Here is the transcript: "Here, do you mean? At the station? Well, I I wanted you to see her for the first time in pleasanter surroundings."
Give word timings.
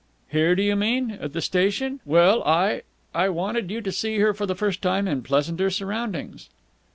"Here, 0.29 0.55
do 0.55 0.63
you 0.63 0.75
mean? 0.75 1.11
At 1.11 1.33
the 1.33 1.41
station? 1.41 1.99
Well, 2.05 2.41
I 2.43 2.81
I 3.13 3.29
wanted 3.29 3.69
you 3.69 3.81
to 3.81 3.91
see 3.91 4.17
her 4.17 4.33
for 4.33 4.47
the 4.47 4.55
first 4.55 4.81
time 4.81 5.07
in 5.07 5.21
pleasanter 5.21 5.69
surroundings." 5.69 6.49